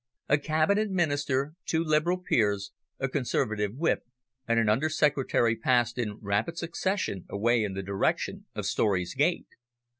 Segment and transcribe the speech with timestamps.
[0.27, 4.01] A Cabinet Minister, two Liberal peers, a Conservative whip,
[4.47, 9.49] and an Under secretary passed in rapid succession away in the direction of Storey's Gate.